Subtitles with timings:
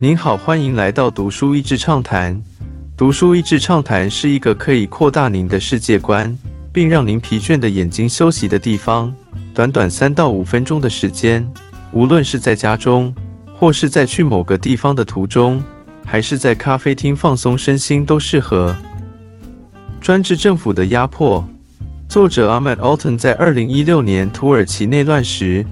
[0.00, 2.40] 您好，欢迎来到读书益智畅谈。
[2.96, 6.38] 读书益智畅谈是一个可以扩大您的世界观，
[6.72, 9.12] 并让您疲倦的眼睛休息的地方。
[9.52, 11.44] 短短三到五分钟的时间，
[11.90, 13.12] 无论是在家中，
[13.52, 15.60] 或是在去某个地方的途中，
[16.06, 18.76] 还是在咖啡厅放松身心，都适合。
[20.00, 21.44] 专制政府的压迫。
[22.08, 25.66] 作者 Ahmed Alton 在二零一六年土耳其内乱时，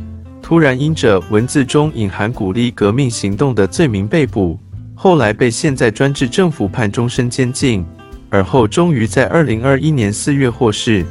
[0.46, 4.56] 突然因着文字中隐含鼓励革命行动的罪名被捕，
[4.95, 7.84] 后来被现在专制政府判终身监禁，
[8.30, 11.05] 而后终于在二零二一年四月获释。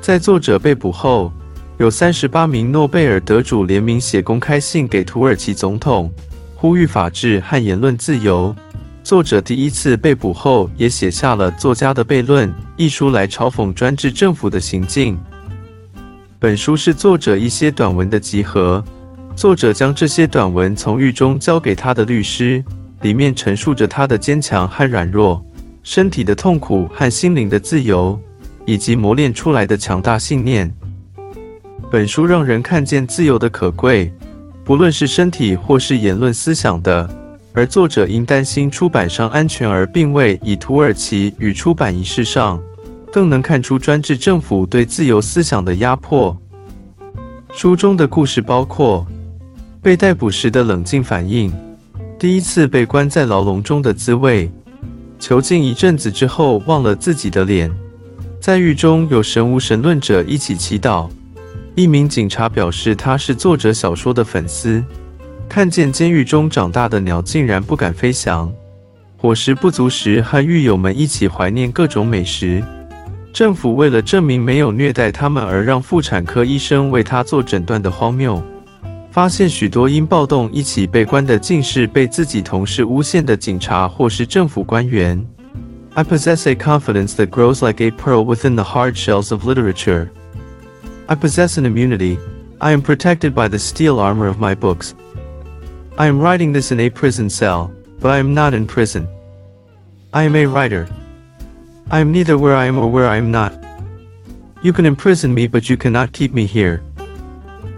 [0.00, 1.30] 在作者被捕后，
[1.76, 6.10] 有三十八名诺贝尔得主联名写公开信给土耳其总统，
[6.54, 8.56] 呼吁法治和言论自由。
[9.04, 15.18] 作者第一次被捕后，也写下了《作家的悖论》一书来嘲讽专制政府的行径。
[16.46, 18.80] 本书是作者一些短文的集合，
[19.34, 22.64] 作者将这些短文从狱中交给他的律师，
[23.00, 25.44] 里面陈述着他的坚强和软弱，
[25.82, 28.16] 身体的痛苦和心灵的自由，
[28.64, 30.72] 以及磨练出来的强大信念。
[31.90, 34.12] 本书让人看见自由的可贵，
[34.62, 37.10] 不论是身体或是言论思想的。
[37.54, 42.62] 而作者因担心出版商安全而并未以土耳其与出版仪式上，
[43.12, 46.36] 更能看出专制政府对自由思想的压迫。
[47.52, 49.06] 书中的故事包括
[49.80, 51.52] 被逮捕时的冷静反应，
[52.18, 54.50] 第一次被关在牢笼中的滋味，
[55.18, 57.70] 囚禁一阵子之后忘了自己的脸，
[58.40, 61.08] 在狱中有神无神论者一起祈祷，
[61.74, 64.84] 一名警察表示他是作者小说的粉丝。
[65.48, 68.52] 看见监狱中长大的鸟竟然不敢飞翔，
[69.16, 72.62] 伙食不足时和狱友们一起怀念各种美食。
[73.35, 78.41] 政府为了证明没有虐待他们而让妇产科医生为他做诊断的荒谬。
[79.11, 85.21] 发现许多因暴动一起被关的竟是被自己同事诬陷的警察或是政府官员。
[85.93, 90.09] I possess a confidence that grows like a pearl within the hard shells of literature.
[91.07, 92.17] I possess an immunity.
[92.59, 94.93] I am protected by the steel armor of my books.
[95.97, 99.09] I am writing this in a prison cell, but I am not in prison.
[100.13, 100.87] I am a writer.
[101.88, 103.52] I am neither where I am or where I am not.
[104.62, 106.80] You can imprison me, but you cannot keep me here.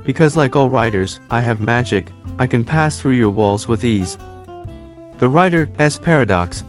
[0.06, 2.06] Because, like all writers, I have magic,
[2.38, 4.16] I can pass through your walls with ease.
[5.18, 6.62] The writer's paradox.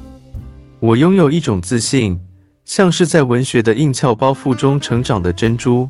[0.81, 2.19] 我拥有一种自信，
[2.65, 5.89] 像是在文学的硬壳包覆中成长的珍珠。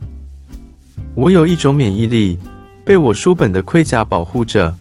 [1.15, 2.37] 我有一种免疫力，
[2.85, 4.75] 被我书本的盔甲保护着。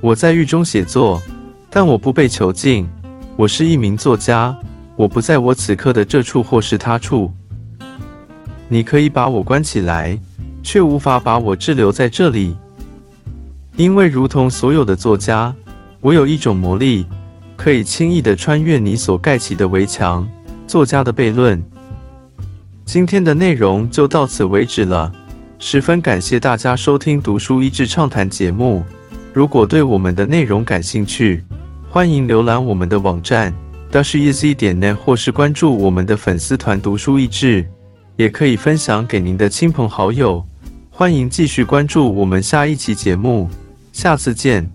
[0.00, 1.22] 我在狱中写作，
[1.70, 2.88] 但我不被囚禁。
[3.36, 4.56] 我是一名作家，
[4.96, 7.32] 我不在我此刻的这处或是他处。
[8.68, 10.18] 你可以把我关起来，
[10.62, 12.56] 却无法把我滞留在这里，
[13.76, 15.54] 因为如同所有的作家，
[16.00, 17.04] 我有一种魔力，
[17.56, 20.26] 可以轻易地穿越你所盖起的围墙。
[20.66, 21.62] 作家的悖论。
[22.84, 25.12] 今天的内容就到此为止了，
[25.58, 28.84] 十分感谢大家收听《读书益智畅谈》节目。
[29.32, 31.42] 如果对我们的内容感兴趣，
[31.90, 33.52] 欢迎浏览我们的网站
[33.94, 37.64] d a s h y 点 net，或是关注我们的粉丝团“读书益智”，
[38.18, 40.44] 也可以分享给您的亲朋好友。
[40.90, 43.48] 欢迎继续关注我们下一期节目，
[43.92, 44.68] 下次见。